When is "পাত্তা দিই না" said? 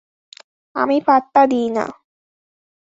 1.07-1.85